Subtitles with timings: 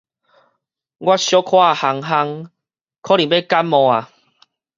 [0.01, 0.05] 我
[1.15, 2.49] 小可仔烘烘，
[3.01, 4.05] 可能欲感冒矣